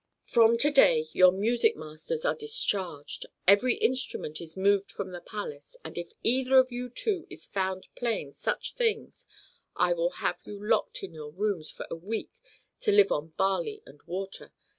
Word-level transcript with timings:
From 0.23 0.57
to 0.57 0.71
day 0.71 1.05
your 1.13 1.31
music 1.31 1.75
masters 1.77 2.25
are 2.25 2.33
discharged, 2.33 3.27
every 3.47 3.75
instrument 3.75 4.41
is 4.41 4.57
moved 4.57 4.91
from 4.91 5.11
the 5.11 5.21
palace, 5.21 5.77
and 5.85 5.95
if 5.95 6.11
either 6.23 6.57
of 6.57 6.71
you 6.71 6.89
two 6.89 7.27
is 7.29 7.45
found 7.45 7.87
playing 7.95 8.31
such 8.31 8.73
things 8.73 9.27
I 9.75 9.93
will 9.93 10.09
have 10.25 10.41
you 10.43 10.57
locked 10.59 11.03
in 11.03 11.13
your 11.13 11.29
rooms 11.29 11.69
for 11.69 11.85
a 11.91 11.95
week 11.95 12.31
to 12.79 12.91
live 12.91 13.11
on 13.11 13.33
barley 13.37 13.83
and 13.85 14.01
water. 14.07 14.51